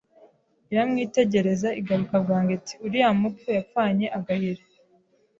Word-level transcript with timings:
Iramwitegereza 0.71 1.69
igaruka 1.79 2.15
bwangu 2.23 2.51
iti 2.57 2.73
uriya 2.85 3.09
mupfu 3.19 3.47
yapfanye 3.57 4.05
agahiri 4.17 4.63